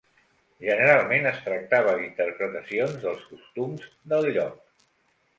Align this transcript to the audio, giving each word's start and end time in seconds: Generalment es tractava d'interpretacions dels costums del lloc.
Generalment 0.67 1.25
es 1.31 1.35
tractava 1.49 1.93
d'interpretacions 1.99 2.95
dels 3.03 3.27
costums 3.33 3.85
del 4.15 4.27
lloc. 4.39 4.57